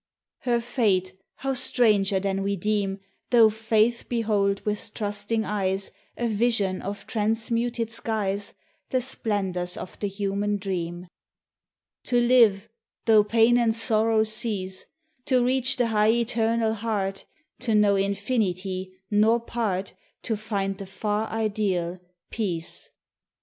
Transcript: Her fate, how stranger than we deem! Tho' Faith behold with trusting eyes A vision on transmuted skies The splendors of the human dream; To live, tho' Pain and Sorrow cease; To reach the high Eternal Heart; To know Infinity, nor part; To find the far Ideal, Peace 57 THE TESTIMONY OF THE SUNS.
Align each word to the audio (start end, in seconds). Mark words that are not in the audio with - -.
Her 0.39 0.59
fate, 0.61 1.13
how 1.35 1.53
stranger 1.53 2.19
than 2.19 2.41
we 2.41 2.55
deem! 2.55 2.99
Tho' 3.29 3.51
Faith 3.51 4.05
behold 4.09 4.59
with 4.65 4.95
trusting 4.95 5.45
eyes 5.45 5.91
A 6.17 6.27
vision 6.27 6.81
on 6.81 6.95
transmuted 6.95 7.91
skies 7.91 8.55
The 8.89 8.99
splendors 8.99 9.77
of 9.77 9.99
the 9.99 10.07
human 10.07 10.57
dream; 10.57 11.07
To 12.05 12.19
live, 12.19 12.67
tho' 13.05 13.23
Pain 13.23 13.59
and 13.59 13.75
Sorrow 13.75 14.23
cease; 14.23 14.87
To 15.25 15.45
reach 15.45 15.75
the 15.75 15.89
high 15.89 16.09
Eternal 16.09 16.73
Heart; 16.73 17.25
To 17.59 17.75
know 17.75 17.95
Infinity, 17.95 18.93
nor 19.11 19.39
part; 19.39 19.93
To 20.23 20.35
find 20.35 20.79
the 20.79 20.87
far 20.87 21.27
Ideal, 21.29 21.99
Peace 22.31 22.31
57 22.31 22.31
THE 22.31 22.31
TESTIMONY 22.31 22.57
OF 22.57 22.61
THE 22.63 22.65
SUNS. 22.65 22.89